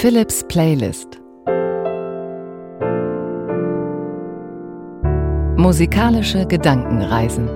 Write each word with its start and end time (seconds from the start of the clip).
Philips 0.00 0.42
Playlist 0.48 1.20
Musikalische 5.58 6.46
Gedankenreisen 6.46 7.46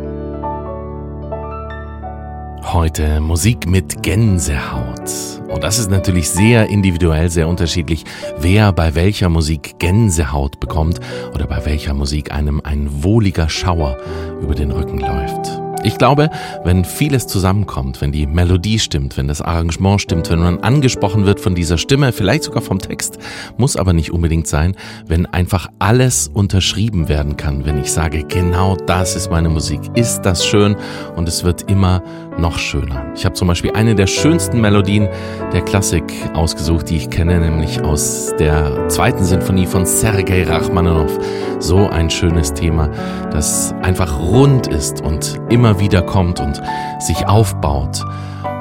Heute 2.62 3.20
Musik 3.20 3.66
mit 3.66 4.02
Gänsehaut. 4.02 5.41
Und 5.48 5.65
das 5.65 5.78
ist 5.78 5.91
natürlich 5.91 6.28
sehr 6.28 6.68
individuell, 6.68 7.30
sehr 7.30 7.48
unterschiedlich, 7.48 8.04
wer 8.37 8.74
bei 8.74 8.95
welcher 8.95 9.30
Musik 9.30 9.79
Gänsehaut 9.79 10.60
bekommt 10.60 11.01
oder 11.34 11.46
bei 11.46 11.65
welcher 11.65 11.95
Musik 11.95 12.30
einem 12.30 12.60
ein 12.62 13.02
wohliger 13.02 13.48
Schauer 13.48 13.96
über 14.42 14.54
den 14.54 14.70
Rücken 14.70 14.98
läuft. 14.98 15.63
Ich 15.84 15.98
glaube, 15.98 16.30
wenn 16.65 16.83
vieles 16.83 17.27
zusammenkommt, 17.27 18.01
wenn 18.01 18.11
die 18.11 18.27
Melodie 18.27 18.79
stimmt, 18.79 19.19
wenn 19.19 19.29
das 19.29 19.43
Arrangement 19.43 20.01
stimmt, 20.01 20.30
wenn 20.30 20.38
man 20.38 20.60
angesprochen 20.60 21.27
wird 21.27 21.41
von 21.41 21.55
dieser 21.55 21.77
Stimme, 21.77 22.10
vielleicht 22.12 22.45
sogar 22.45 22.62
vom 22.62 22.79
Text, 22.79 23.19
muss 23.59 23.77
aber 23.77 23.93
nicht 23.93 24.10
unbedingt 24.10 24.47
sein, 24.47 24.77
wenn 25.07 25.27
einfach 25.27 25.69
alles 25.80 26.29
unterschrieben 26.29 27.10
werden 27.10 27.37
kann, 27.37 27.66
wenn 27.66 27.79
ich 27.79 27.93
sage, 27.93 28.24
genau 28.24 28.76
das 28.76 29.15
ist 29.15 29.30
meine 29.30 29.51
Musik, 29.51 29.80
ist 29.95 30.23
das 30.23 30.46
schön 30.46 30.74
und 31.16 31.29
es 31.29 31.45
wird 31.45 31.71
immer 31.71 32.02
noch 32.38 32.59
schöner. 32.59 33.13
Ich 33.16 33.24
habe 33.24 33.35
zum 33.35 33.49
Beispiel 33.49 33.73
eine 33.73 33.95
der 33.95 34.07
schönsten 34.07 34.60
Melodien 34.60 35.09
der 35.52 35.63
Klassik 35.63 36.04
ausgesucht, 36.35 36.88
die 36.88 36.96
ich 36.96 37.10
kenne, 37.10 37.38
nämlich 37.41 37.82
aus 37.82 38.32
der 38.38 38.88
zweiten 38.88 39.24
Sinfonie 39.24 39.66
von 39.66 39.85
Sergei 39.87 40.45
Rachmaninow. 40.45 41.10
So 41.59 41.88
ein 41.88 42.10
schönes 42.10 42.52
Thema, 42.52 42.88
das 43.30 43.74
einfach 43.82 44.18
rund 44.18 44.66
ist 44.66 45.01
und 45.02 45.41
immer 45.51 45.65
immer 45.65 45.80
wieder 45.80 46.02
kommt 46.02 46.41
und 46.41 46.60
sich 46.99 47.26
aufbaut 47.26 48.02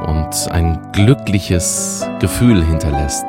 und 0.07 0.51
ein 0.51 0.79
glückliches 0.93 2.07
Gefühl 2.21 2.63
hinterlässt 2.63 3.25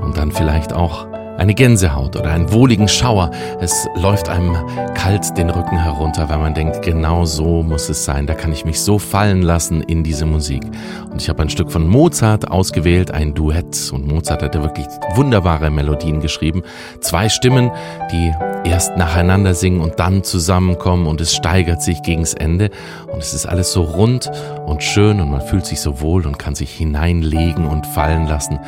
und 0.00 0.16
dann 0.16 0.32
vielleicht 0.32 0.72
auch 0.72 1.07
eine 1.38 1.54
Gänsehaut 1.54 2.16
oder 2.16 2.30
einen 2.32 2.52
wohligen 2.52 2.88
Schauer. 2.88 3.30
Es 3.60 3.88
läuft 3.94 4.28
einem 4.28 4.56
kalt 4.94 5.38
den 5.38 5.50
Rücken 5.50 5.78
herunter, 5.78 6.28
weil 6.28 6.38
man 6.38 6.52
denkt, 6.52 6.82
genau 6.82 7.24
so 7.24 7.62
muss 7.62 7.88
es 7.88 8.04
sein. 8.04 8.26
Da 8.26 8.34
kann 8.34 8.52
ich 8.52 8.64
mich 8.64 8.80
so 8.80 8.98
fallen 8.98 9.42
lassen 9.42 9.80
in 9.80 10.02
diese 10.02 10.26
Musik. 10.26 10.62
Und 11.10 11.22
ich 11.22 11.28
habe 11.28 11.42
ein 11.42 11.48
Stück 11.48 11.70
von 11.70 11.86
Mozart 11.86 12.50
ausgewählt, 12.50 13.12
ein 13.12 13.34
Duett. 13.34 13.90
Und 13.92 14.06
Mozart 14.06 14.42
hatte 14.42 14.62
wirklich 14.62 14.86
wunderbare 15.14 15.70
Melodien 15.70 16.20
geschrieben. 16.20 16.62
Zwei 17.00 17.28
Stimmen, 17.28 17.70
die 18.10 18.32
erst 18.64 18.96
nacheinander 18.96 19.54
singen 19.54 19.80
und 19.80 20.00
dann 20.00 20.24
zusammenkommen 20.24 21.06
und 21.06 21.20
es 21.20 21.34
steigert 21.34 21.82
sich 21.82 22.02
gegens 22.02 22.34
Ende. 22.34 22.70
Und 23.18 23.24
es 23.24 23.34
ist 23.34 23.46
alles 23.46 23.72
so 23.72 23.82
rund 23.82 24.30
und 24.64 24.80
schön 24.80 25.20
und 25.20 25.28
man 25.28 25.40
fühlt 25.40 25.66
sich 25.66 25.80
so 25.80 26.00
wohl 26.00 26.24
und 26.24 26.38
kann 26.38 26.54
sich 26.54 26.72
hineinlegen 26.72 27.66
und 27.66 27.84
fallen 27.84 28.28
lassen 28.28 28.60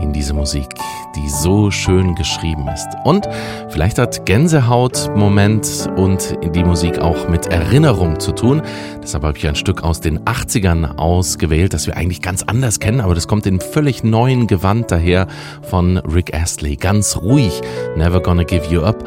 in 0.00 0.12
diese 0.12 0.32
Musik, 0.32 0.68
die 1.16 1.28
so 1.28 1.72
schön 1.72 2.14
geschrieben 2.14 2.68
ist. 2.72 2.86
Und 3.02 3.26
vielleicht 3.68 3.98
hat 3.98 4.24
Gänsehaut-Moment 4.24 5.90
und 5.96 6.38
die 6.54 6.62
Musik 6.62 7.00
auch 7.00 7.28
mit 7.28 7.46
Erinnerung 7.46 8.20
zu 8.20 8.30
tun. 8.30 8.62
Deshalb 9.02 9.24
habe 9.24 9.36
ich 9.36 9.48
ein 9.48 9.56
Stück 9.56 9.82
aus 9.82 10.00
den 10.00 10.20
80ern 10.20 10.98
ausgewählt, 10.98 11.74
das 11.74 11.88
wir 11.88 11.96
eigentlich 11.96 12.22
ganz 12.22 12.44
anders 12.44 12.78
kennen, 12.78 13.00
aber 13.00 13.16
das 13.16 13.26
kommt 13.26 13.44
in 13.46 13.58
völlig 13.58 14.04
neuen 14.04 14.46
Gewand 14.46 14.92
daher 14.92 15.26
von 15.62 15.96
Rick 15.96 16.32
Astley. 16.32 16.76
Ganz 16.76 17.16
ruhig, 17.16 17.60
Never 17.96 18.22
Gonna 18.22 18.44
Give 18.44 18.66
You 18.66 18.82
Up. 18.82 19.02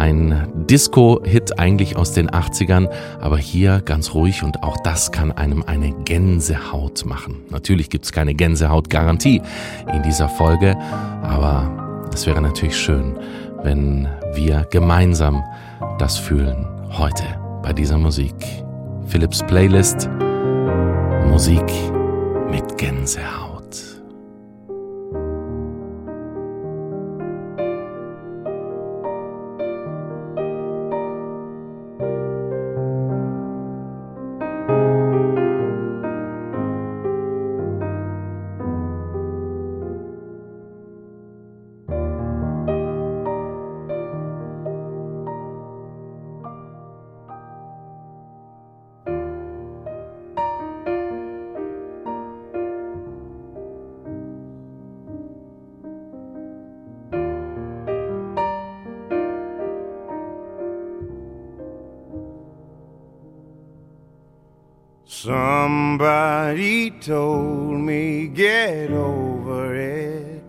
Ein 0.00 0.48
Disco-Hit 0.54 1.58
eigentlich 1.58 1.94
aus 1.94 2.12
den 2.14 2.30
80ern, 2.30 2.88
aber 3.20 3.36
hier 3.36 3.82
ganz 3.82 4.14
ruhig 4.14 4.42
und 4.42 4.62
auch 4.62 4.78
das 4.82 5.12
kann 5.12 5.30
einem 5.30 5.62
eine 5.62 5.92
Gänsehaut 6.06 7.04
machen. 7.04 7.42
Natürlich 7.50 7.90
gibt 7.90 8.06
es 8.06 8.12
keine 8.12 8.32
Gänsehaut-Garantie 8.32 9.42
in 9.92 10.02
dieser 10.02 10.30
Folge, 10.30 10.74
aber 11.22 12.08
es 12.14 12.26
wäre 12.26 12.40
natürlich 12.40 12.78
schön, 12.78 13.18
wenn 13.62 14.08
wir 14.32 14.66
gemeinsam 14.70 15.44
das 15.98 16.16
fühlen 16.16 16.66
heute 16.96 17.24
bei 17.62 17.74
dieser 17.74 17.98
Musik. 17.98 18.34
Philips 19.06 19.42
Playlist 19.42 20.08
Musik 21.28 21.70
mit 22.50 22.78
Gänsehaut. 22.78 23.39
Somebody 65.22 66.92
told 66.92 67.78
me 67.78 68.26
get 68.28 68.90
over 68.90 69.74
it. 69.74 70.42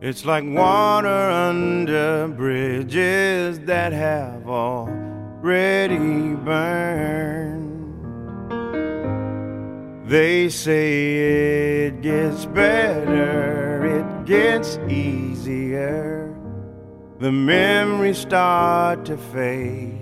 It's 0.00 0.24
like 0.24 0.42
water 0.42 1.08
under 1.08 2.26
bridges 2.26 3.60
that 3.60 3.92
have 3.92 4.48
already 4.48 6.34
burned. 6.34 7.68
They 10.10 10.48
say 10.48 11.86
it 11.86 12.02
gets 12.02 12.44
better, 12.46 14.00
it 14.00 14.26
gets 14.26 14.78
easier. 14.88 16.36
The 17.20 17.30
memories 17.30 18.18
start 18.18 19.04
to 19.04 19.16
fade 19.16 19.97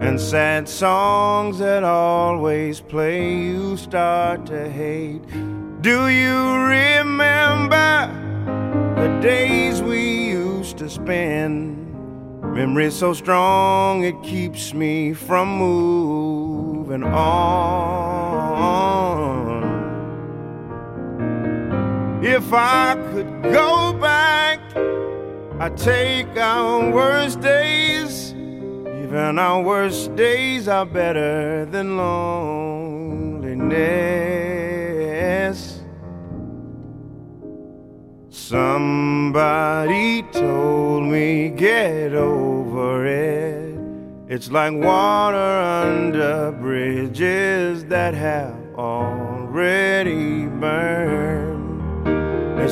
and 0.00 0.18
sad 0.18 0.66
songs 0.66 1.58
that 1.58 1.84
always 1.84 2.80
play, 2.80 3.34
you 3.34 3.76
start 3.76 4.46
to 4.46 4.68
hate. 4.68 5.22
Do 5.82 6.08
you 6.08 6.54
remember 6.56 8.08
the 8.96 9.18
days 9.20 9.82
we 9.82 10.30
used 10.30 10.78
to 10.78 10.88
spend? 10.88 11.76
Memory 12.54 12.90
so 12.90 13.12
strong 13.12 14.02
it 14.04 14.20
keeps 14.22 14.72
me 14.72 15.12
from 15.12 15.58
moving 15.58 17.04
on. 17.04 17.50
If 22.24 22.52
I 22.52 22.94
could 23.12 23.42
go 23.42 23.92
back, 23.92 24.60
I'd 25.60 25.76
take 25.76 26.34
our 26.38 26.90
worst 26.90 27.40
days 27.40 28.29
even 29.10 29.40
our 29.40 29.60
worst 29.60 30.14
days 30.14 30.68
are 30.68 30.86
better 30.86 31.64
than 31.64 31.96
loneliness. 31.96 33.50
Somebody 38.28 40.22
told 40.30 41.02
me 41.02 41.48
get 41.48 42.14
over 42.14 43.04
it. 43.04 43.76
It's 44.28 44.48
like 44.48 44.74
water 44.74 45.36
under 45.36 46.52
bridges 46.52 47.86
that 47.86 48.14
have 48.14 48.54
already 48.76 50.46
burned. 50.46 51.49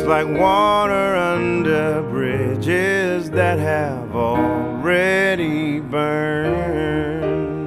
Like 0.07 0.27
water 0.27 1.17
under 1.17 2.03
bridges 2.09 3.31
that 3.33 3.59
have 3.59 4.17
already 4.17 5.81
burned. 5.81 7.67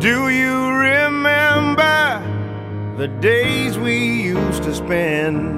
Do 0.00 0.28
you 0.28 0.68
remember 0.68 2.22
the 2.96 3.08
days 3.20 3.76
we 3.76 4.22
used 4.22 4.62
to 4.62 4.72
spend? 4.72 5.55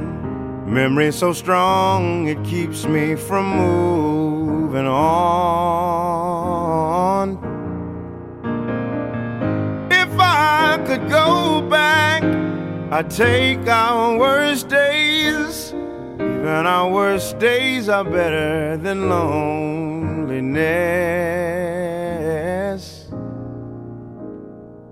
Memory 0.69 1.13
so 1.13 1.33
strong 1.33 2.29
it 2.29 2.45
keeps 2.45 2.85
me 2.85 3.15
from 3.15 3.57
moving 3.57 4.87
on. 4.87 4.99
If 9.91 10.11
I 10.19 10.79
could 10.87 11.09
go 11.09 11.63
back, 11.63 12.23
I'd 12.93 13.09
take 13.11 13.67
our 13.67 14.19
worst 14.19 14.69
days, 14.69 15.73
even 15.73 16.67
our 16.67 16.91
worst 16.91 17.39
days 17.39 17.89
are 17.89 18.05
better 18.05 18.77
than 18.77 19.09
loneliness. 19.09 20.49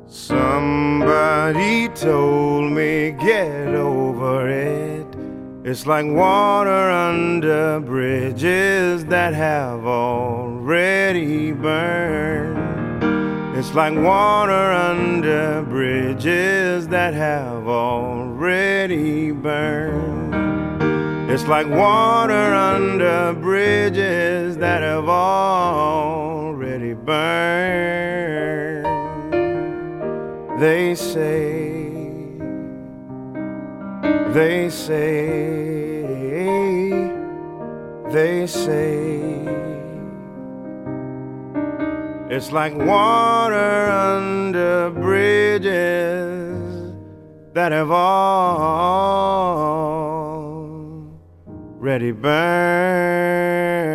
Somebody 0.09 1.89
told 1.89 2.73
me 2.73 3.11
get 3.21 3.75
over 3.75 4.49
it. 4.49 4.76
It's 5.69 5.85
like 5.85 6.07
water 6.07 6.71
under 6.71 7.81
bridges 7.81 9.05
that 9.07 9.35
have 9.35 9.85
already 9.85 11.51
burned. 11.51 12.57
It's 13.59 13.75
like 13.75 13.97
water 13.97 14.53
under 14.53 15.63
bridges 15.63 16.87
that 16.87 17.15
have 17.15 17.67
already 17.67 19.33
burned. 19.33 20.35
It's 21.29 21.49
like 21.49 21.67
water 21.69 22.55
under 22.55 23.35
bridges 23.35 24.59
that 24.59 24.83
have 24.83 25.09
already 25.09 26.95
burned. 26.95 27.27
They 30.61 30.95
say, 30.95 31.66
they 34.37 34.69
say, 34.69 36.03
they 38.13 38.47
say. 38.47 39.17
It's 42.29 42.53
like 42.53 42.75
water 42.75 43.91
under 43.91 44.91
bridges 44.91 45.73
that 47.55 47.73
have 47.73 47.91
already 47.91 48.13
burned. 52.13 53.86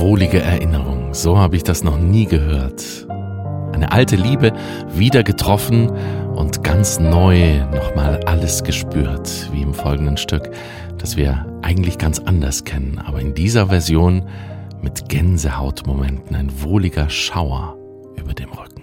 Wohlige 0.00 0.40
Erinnerung, 0.40 1.12
so 1.12 1.36
habe 1.38 1.56
ich 1.56 1.62
das 1.62 1.84
noch 1.84 1.98
nie 1.98 2.24
gehört. 2.24 3.06
Eine 3.72 3.92
alte 3.92 4.16
Liebe 4.16 4.52
wieder 4.88 5.22
getroffen 5.22 5.90
und 6.34 6.64
ganz 6.64 6.98
neu 6.98 7.64
nochmal 7.66 8.18
alles 8.24 8.64
gespürt, 8.64 9.50
wie 9.52 9.60
im 9.60 9.74
folgenden 9.74 10.16
Stück, 10.16 10.50
das 10.96 11.18
wir 11.18 11.46
eigentlich 11.60 11.98
ganz 11.98 12.18
anders 12.18 12.64
kennen, 12.64 12.98
aber 12.98 13.20
in 13.20 13.34
dieser 13.34 13.66
Version 13.66 14.24
mit 14.82 15.10
Gänsehautmomenten, 15.10 16.34
ein 16.34 16.62
wohliger 16.62 17.10
Schauer 17.10 17.76
über 18.16 18.32
dem 18.32 18.50
Rücken. 18.50 18.79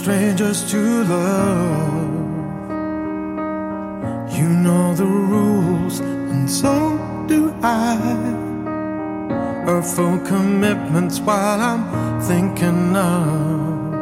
Strangers 0.00 0.64
to 0.70 1.04
love. 1.04 2.14
You 4.38 4.48
know 4.64 4.94
the 4.94 5.04
rules, 5.04 6.00
and 6.00 6.48
so 6.48 6.74
do 7.28 7.54
I. 7.62 8.38
Full 9.96 10.18
commitment's 10.20 11.20
while 11.20 11.60
I'm 11.70 12.20
thinking 12.20 12.94
of. 12.94 13.96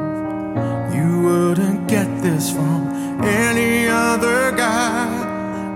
You 0.97 1.09
wouldn't 1.27 1.89
get 1.89 2.09
this 2.21 2.51
from 2.51 2.81
any 3.23 3.87
other 3.87 4.51
guy. 4.53 5.07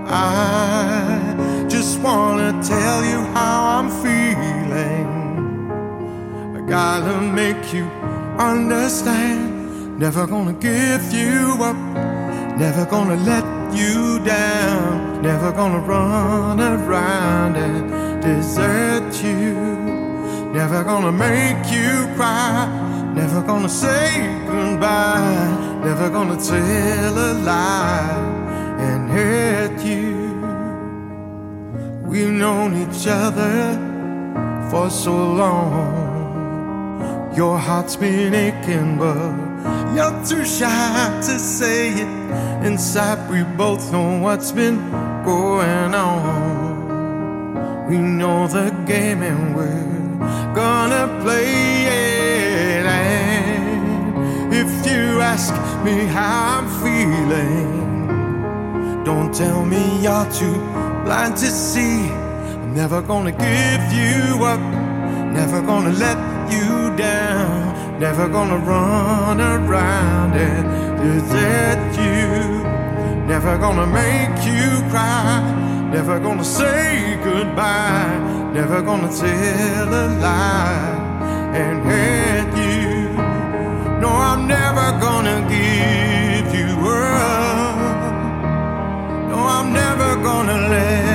I 0.07 1.67
just 1.69 1.99
wanna 1.99 2.51
tell 2.63 2.99
you 3.11 3.19
how 3.37 3.55
I'm 3.75 3.89
feeling. 4.03 5.07
I 6.57 6.59
gotta 6.77 7.17
make 7.21 7.73
you 7.73 7.85
understand. 8.51 9.52
Never 10.03 10.27
gonna 10.27 10.51
give 10.51 11.13
you 11.13 11.55
up, 11.61 11.77
never 12.57 12.85
gonna 12.85 13.15
let 13.15 13.45
you 13.73 14.19
down, 14.25 15.21
never 15.21 15.53
gonna 15.53 15.79
run 15.79 16.59
around 16.59 17.55
and 17.55 18.21
desert 18.21 19.13
you, 19.23 19.53
never 20.51 20.83
gonna 20.83 21.13
make 21.13 21.71
you 21.71 22.05
cry, 22.17 22.67
never 23.15 23.41
gonna 23.43 23.69
say 23.69 24.27
goodbye, 24.45 25.79
never 25.85 26.09
gonna 26.09 26.35
tell 26.35 27.17
a 27.17 27.31
lie 27.35 28.75
and 28.79 29.09
hurt 29.09 29.85
you. 29.85 30.35
We've 32.05 32.29
known 32.43 32.75
each 32.75 33.07
other 33.07 33.79
for 34.69 34.89
so 34.89 35.15
long, 35.15 35.87
your 37.37 37.57
heart's 37.57 37.95
been 37.95 38.33
aching, 38.33 38.97
but 38.97 39.52
you're 39.95 40.23
too 40.25 40.45
shy 40.45 41.21
to 41.27 41.39
say 41.39 41.93
it. 41.93 42.07
Inside, 42.65 43.29
we 43.29 43.43
both 43.57 43.91
know 43.91 44.19
what's 44.19 44.51
been 44.51 44.77
going 45.23 45.93
on. 45.93 47.87
We 47.87 47.97
know 47.97 48.47
the 48.47 48.71
game 48.87 49.21
and 49.21 49.55
we're 49.55 50.53
gonna 50.55 51.07
play 51.21 51.85
it. 51.85 52.85
And 52.85 54.53
if 54.53 54.85
you 54.85 55.19
ask 55.19 55.53
me 55.83 56.05
how 56.05 56.59
I'm 56.59 56.67
feeling, 56.81 57.83
don't 59.03 59.33
tell 59.33 59.65
me 59.65 60.01
you're 60.01 60.31
too 60.31 60.57
blind 61.03 61.35
to 61.37 61.47
see. 61.47 62.09
I'm 62.09 62.73
never 62.73 63.01
gonna 63.01 63.31
give 63.31 63.83
you 63.91 64.45
up, 64.45 64.61
never 65.33 65.61
gonna 65.61 65.91
let 65.91 66.17
you 66.51 66.95
down. 66.95 67.82
Never 67.99 68.27
gonna 68.27 68.57
run 68.57 69.39
around 69.39 70.33
and 70.33 70.65
desert 70.97 71.97
you. 71.97 72.63
Never 73.27 73.57
gonna 73.57 73.87
make 73.87 74.45
you 74.45 74.81
cry. 74.89 75.41
Never 75.91 76.19
gonna 76.19 76.43
say 76.43 77.17
goodbye. 77.23 78.19
Never 78.53 78.81
gonna 78.81 79.09
tell 79.09 79.89
a 80.03 80.07
lie 80.19 80.93
and 81.61 81.83
hurt 81.83 82.51
you. 82.57 83.13
No, 84.01 84.09
I'm 84.09 84.47
never 84.47 84.87
gonna 84.99 85.39
give 85.47 86.53
you 86.59 86.71
up. 86.89 88.13
No, 89.29 89.37
I'm 89.57 89.71
never 89.71 90.15
gonna 90.21 90.57
let 90.67 91.12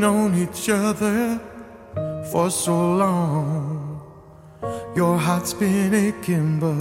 known 0.00 0.34
each 0.34 0.70
other 0.70 1.38
for 2.32 2.50
so 2.50 2.94
long. 3.02 4.00
Your 4.96 5.18
heart's 5.18 5.52
been 5.52 5.92
aching, 5.94 6.58
but 6.58 6.72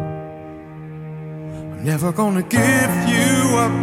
I'm 0.00 1.84
never 1.84 2.10
gonna 2.10 2.42
give 2.42 2.92
you 3.14 3.56
up. 3.64 3.76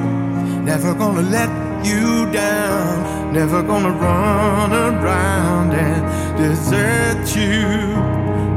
Never 0.71 0.93
gonna 0.93 1.21
let 1.21 1.49
you 1.85 2.29
down. 2.31 3.33
Never 3.33 3.63
gonna 3.63 3.91
run 3.91 4.73
around 4.73 5.71
and 5.71 6.03
desert 6.37 7.25
you. 7.35 7.63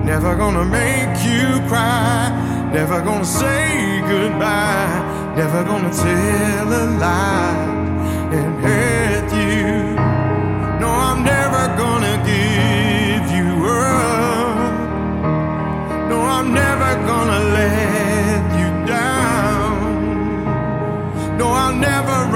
Never 0.04 0.34
gonna 0.34 0.64
make 0.64 1.16
you 1.30 1.60
cry. 1.68 2.32
Never 2.72 3.00
gonna 3.00 3.24
say 3.24 4.00
goodbye. 4.00 5.34
Never 5.36 5.62
gonna 5.64 5.92
tell 5.92 6.68
a 6.82 6.84
lie 7.04 7.66
and 8.38 8.54
hurt 8.64 9.15
gonna 17.16 17.42
let 17.61 18.42
you 18.61 18.68
down. 18.87 19.74
No, 21.38 21.46
I'll 21.62 21.76
never 21.88 22.36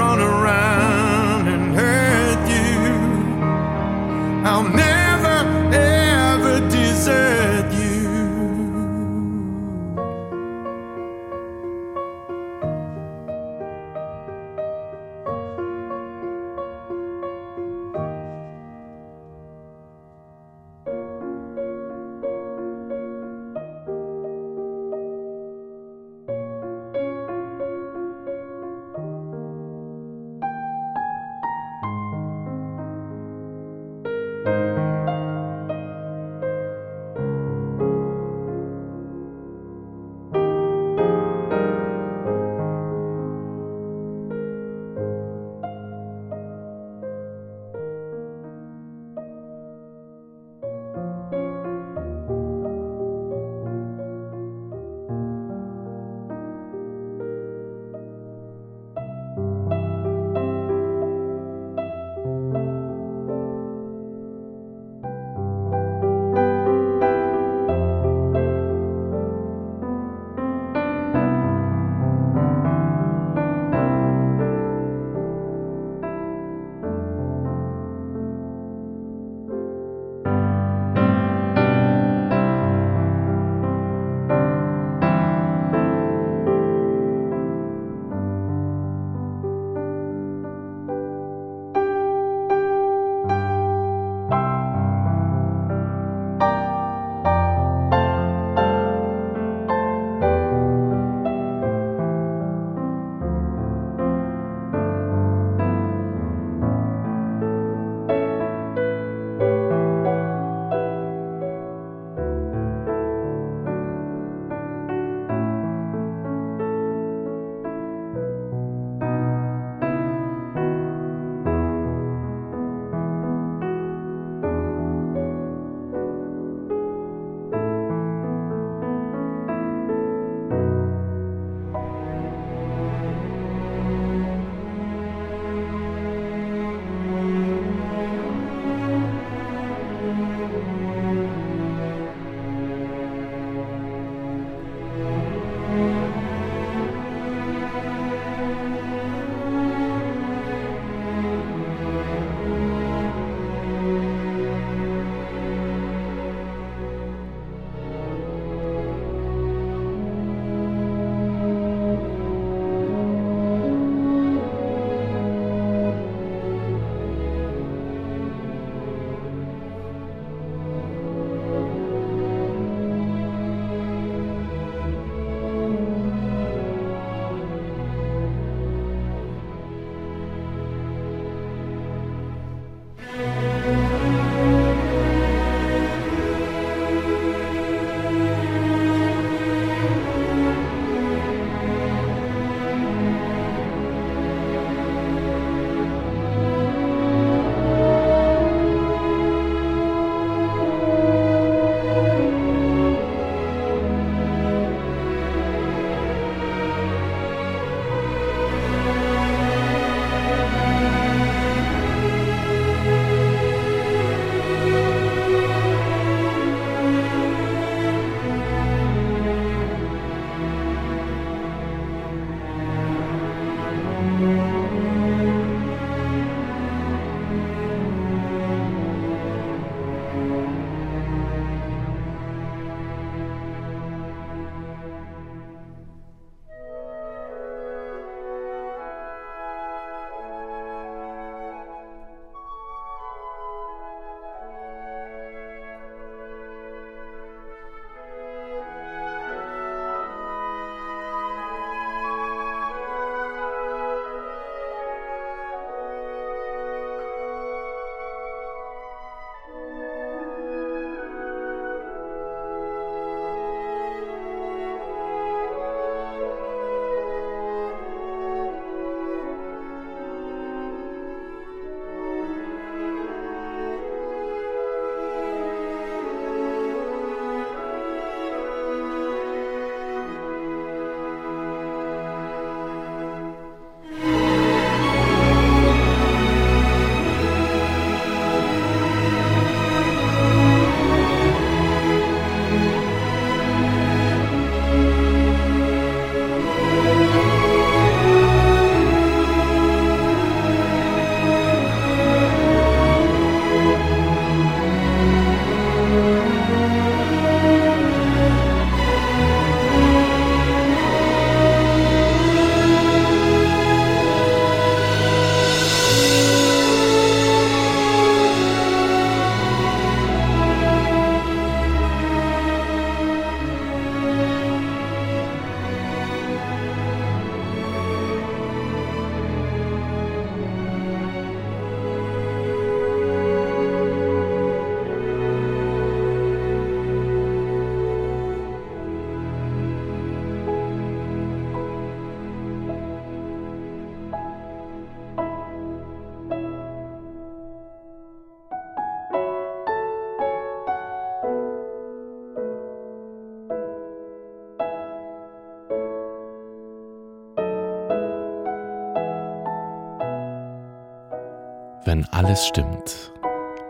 wenn 361.85 362.05
alles 362.05 362.45
stimmt. 362.45 363.11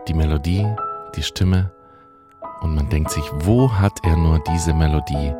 Die 0.08 0.13
Melodie, 0.13 0.67
die 1.15 1.24
Stimme 1.24 1.71
und 2.62 2.76
man 2.76 2.89
denkt 2.89 3.12
sich, 3.12 3.24
wo 3.45 3.71
hat 3.71 4.00
er 4.04 4.15
nur 4.15 4.39
diese 4.52 4.74
Melodie 4.74 5.34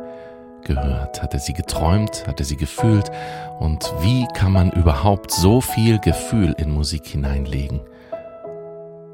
gehört? 0.64 1.22
Hat 1.22 1.34
er 1.34 1.40
sie 1.40 1.52
geträumt? 1.52 2.26
Hat 2.26 2.40
er 2.40 2.46
sie 2.46 2.56
gefühlt? 2.56 3.10
Und 3.58 3.92
wie 4.00 4.26
kann 4.34 4.52
man 4.52 4.70
überhaupt 4.70 5.30
so 5.30 5.60
viel 5.60 5.98
Gefühl 5.98 6.54
in 6.58 6.70
Musik 6.70 7.06
hineinlegen? 7.06 7.80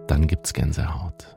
Dann 0.06 0.26
gibt's 0.26 0.52
Gänsehaut. 0.52 1.36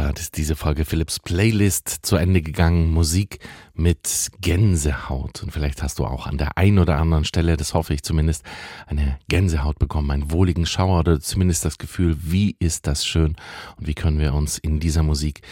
Mozart 0.00 0.18
ist 0.18 0.38
diese 0.38 0.56
Folge 0.56 0.86
Philips 0.86 1.18
Playlist 1.18 1.90
zu 2.06 2.16
Ende 2.16 2.40
gegangen. 2.40 2.90
Musik 2.90 3.38
mit 3.74 4.30
Gänsehaut. 4.40 5.42
Und 5.42 5.52
vielleicht 5.52 5.82
hast 5.82 5.98
du 5.98 6.06
auch 6.06 6.26
an 6.26 6.38
der 6.38 6.56
einen 6.56 6.78
oder 6.78 6.96
anderen 6.96 7.26
Stelle, 7.26 7.58
das 7.58 7.74
hoffe 7.74 7.92
ich 7.92 8.02
zumindest, 8.02 8.42
eine 8.86 9.18
Gänsehaut 9.28 9.78
bekommen, 9.78 10.10
einen 10.10 10.30
wohligen 10.30 10.64
Schauer 10.64 11.00
oder 11.00 11.20
zumindest 11.20 11.66
das 11.66 11.76
Gefühl, 11.76 12.16
wie 12.18 12.56
ist 12.58 12.86
das 12.86 13.04
schön 13.04 13.36
und 13.76 13.86
wie 13.86 13.94
können 13.94 14.18
wir 14.18 14.32
uns 14.32 14.56
in 14.56 14.80
dieser 14.80 15.02
Musik 15.02 15.42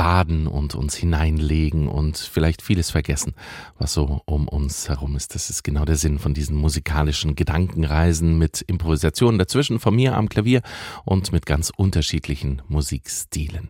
baden 0.00 0.46
und 0.46 0.74
uns 0.74 0.94
hineinlegen 0.94 1.86
und 1.86 2.16
vielleicht 2.16 2.62
vieles 2.62 2.90
vergessen, 2.90 3.34
was 3.78 3.92
so 3.92 4.22
um 4.24 4.48
uns 4.48 4.88
herum 4.88 5.14
ist. 5.14 5.34
Das 5.34 5.50
ist 5.50 5.62
genau 5.62 5.84
der 5.84 5.96
Sinn 5.96 6.18
von 6.18 6.32
diesen 6.32 6.56
musikalischen 6.56 7.34
Gedankenreisen 7.34 8.38
mit 8.38 8.62
Improvisationen 8.62 9.38
dazwischen 9.38 9.78
von 9.78 9.94
mir 9.94 10.16
am 10.16 10.30
Klavier 10.30 10.62
und 11.04 11.32
mit 11.32 11.44
ganz 11.44 11.70
unterschiedlichen 11.76 12.62
Musikstilen. 12.66 13.68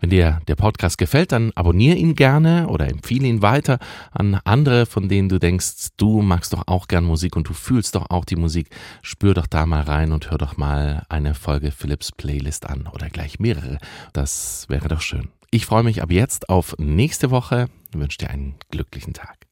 Wenn 0.00 0.08
dir 0.08 0.40
der 0.48 0.54
Podcast 0.54 0.96
gefällt, 0.96 1.30
dann 1.30 1.52
abonniere 1.54 1.96
ihn 1.96 2.14
gerne 2.14 2.68
oder 2.68 2.88
empfehle 2.88 3.28
ihn 3.28 3.42
weiter 3.42 3.78
an 4.12 4.40
andere, 4.44 4.86
von 4.86 5.10
denen 5.10 5.28
du 5.28 5.38
denkst, 5.38 5.88
du 5.98 6.22
magst 6.22 6.54
doch 6.54 6.68
auch 6.68 6.88
gern 6.88 7.04
Musik 7.04 7.36
und 7.36 7.46
du 7.46 7.52
fühlst 7.52 7.96
doch 7.96 8.08
auch 8.08 8.24
die 8.24 8.36
Musik. 8.36 8.70
Spür 9.02 9.34
doch 9.34 9.46
da 9.46 9.66
mal 9.66 9.82
rein 9.82 10.12
und 10.12 10.30
hör 10.30 10.38
doch 10.38 10.56
mal 10.56 11.04
eine 11.10 11.34
Folge 11.34 11.70
Philips 11.70 12.12
Playlist 12.12 12.66
an 12.66 12.88
oder 12.90 13.10
gleich 13.10 13.40
mehrere. 13.40 13.76
Das 14.14 14.64
wäre 14.70 14.88
doch 14.88 15.02
schön. 15.02 15.28
Ich 15.52 15.66
freue 15.66 15.82
mich 15.82 16.00
ab 16.00 16.12
jetzt 16.12 16.48
auf 16.48 16.76
nächste 16.78 17.32
Woche. 17.32 17.68
Ich 17.92 17.98
wünsche 17.98 18.18
dir 18.18 18.30
einen 18.30 18.54
glücklichen 18.70 19.14
Tag. 19.14 19.49